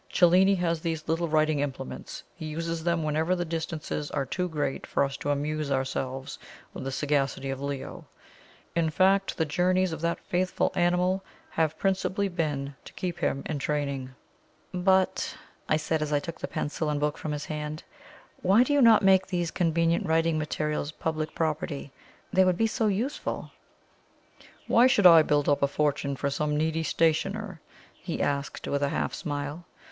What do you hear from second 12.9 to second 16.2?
keep him in training." "But," I said, as I